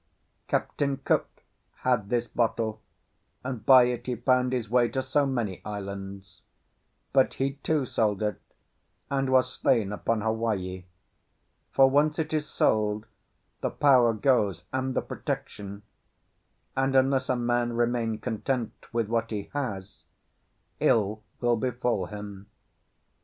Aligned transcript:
Captain 0.47 0.97
Cook 0.97 1.43
had 1.81 2.09
this 2.09 2.25
bottle, 2.25 2.81
and 3.43 3.63
by 3.63 3.83
it 3.83 4.07
he 4.07 4.15
found 4.15 4.51
his 4.51 4.67
way 4.67 4.89
to 4.89 4.99
so 5.03 5.27
many 5.27 5.61
islands; 5.63 6.41
but 7.13 7.35
he, 7.35 7.53
too, 7.61 7.85
sold 7.85 8.23
it, 8.23 8.41
and 9.11 9.29
was 9.31 9.53
slain 9.53 9.91
upon 9.93 10.21
Hawaii. 10.21 10.85
For, 11.71 11.87
once 11.87 12.17
it 12.17 12.33
is 12.33 12.47
sold, 12.49 13.05
the 13.61 13.69
power 13.69 14.11
goes 14.15 14.63
and 14.73 14.95
the 14.95 15.03
protection; 15.03 15.83
and 16.75 16.95
unless 16.95 17.29
a 17.29 17.35
man 17.35 17.73
remain 17.73 18.17
content 18.17 18.91
with 18.91 19.07
what 19.07 19.29
he 19.29 19.51
has, 19.53 20.05
ill 20.79 21.21
will 21.41 21.57
befall 21.57 22.07
him." 22.07 22.47